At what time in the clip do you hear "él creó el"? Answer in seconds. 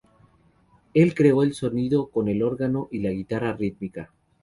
0.95-1.53